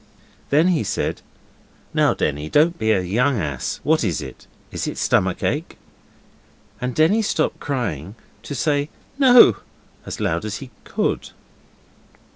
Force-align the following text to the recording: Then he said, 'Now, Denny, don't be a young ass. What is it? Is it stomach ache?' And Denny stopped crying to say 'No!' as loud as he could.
Then 0.49 0.69
he 0.69 0.83
said, 0.83 1.21
'Now, 1.93 2.15
Denny, 2.15 2.49
don't 2.49 2.79
be 2.79 2.89
a 2.89 3.01
young 3.03 3.39
ass. 3.39 3.79
What 3.83 4.03
is 4.03 4.19
it? 4.19 4.47
Is 4.71 4.87
it 4.87 4.97
stomach 4.97 5.43
ache?' 5.43 5.77
And 6.81 6.95
Denny 6.95 7.21
stopped 7.21 7.59
crying 7.59 8.15
to 8.41 8.55
say 8.55 8.89
'No!' 9.19 9.57
as 10.03 10.19
loud 10.19 10.43
as 10.43 10.55
he 10.57 10.71
could. 10.85 11.29